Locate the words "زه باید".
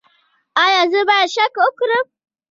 0.91-1.29